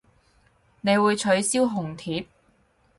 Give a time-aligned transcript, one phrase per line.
[0.81, 2.25] 你會取消紅帖